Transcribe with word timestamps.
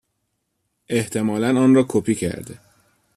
احتمالا 0.89 1.61
آن 1.61 1.75
را 1.75 1.85
کپی 1.89 2.15
کرده. 2.15 2.59